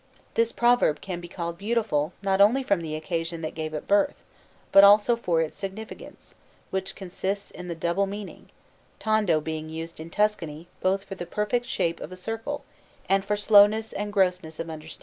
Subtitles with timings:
[0.33, 4.23] This proverb can be called beautiful not only from the occasion that gave it birth,
[4.71, 6.33] but also for its significance,
[6.71, 8.49] which consists in the double meaning;
[8.97, 12.63] tondo being used, in Tuscany, both for the perfect shape of a circle
[13.07, 14.99] and for slowness and grossness of understanding.